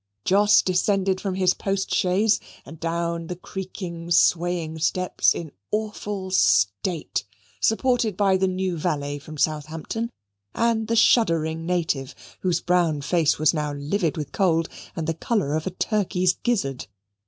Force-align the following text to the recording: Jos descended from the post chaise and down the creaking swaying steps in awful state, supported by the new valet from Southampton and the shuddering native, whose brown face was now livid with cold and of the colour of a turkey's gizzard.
Jos 0.25 0.63
descended 0.63 1.21
from 1.21 1.35
the 1.35 1.53
post 1.59 1.93
chaise 1.93 2.39
and 2.65 2.79
down 2.79 3.27
the 3.27 3.35
creaking 3.35 4.09
swaying 4.09 4.79
steps 4.79 5.35
in 5.35 5.51
awful 5.69 6.31
state, 6.31 7.23
supported 7.59 8.17
by 8.17 8.35
the 8.35 8.47
new 8.47 8.79
valet 8.79 9.19
from 9.19 9.37
Southampton 9.37 10.09
and 10.55 10.87
the 10.87 10.95
shuddering 10.95 11.67
native, 11.67 12.15
whose 12.39 12.61
brown 12.61 13.01
face 13.01 13.37
was 13.37 13.53
now 13.53 13.73
livid 13.75 14.17
with 14.17 14.31
cold 14.31 14.67
and 14.95 15.07
of 15.07 15.13
the 15.13 15.19
colour 15.19 15.53
of 15.55 15.67
a 15.67 15.69
turkey's 15.69 16.33
gizzard. 16.33 16.87